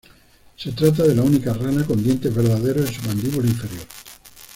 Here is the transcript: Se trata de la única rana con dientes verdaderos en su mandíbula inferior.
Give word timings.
Se 0.55 0.71
trata 0.71 1.03
de 1.03 1.13
la 1.13 1.21
única 1.21 1.53
rana 1.53 1.85
con 1.85 2.03
dientes 2.03 2.33
verdaderos 2.33 2.87
en 2.89 2.95
su 2.95 3.03
mandíbula 3.07 3.47
inferior. 3.49 3.85